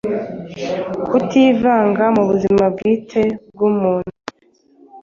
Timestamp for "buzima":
2.29-2.63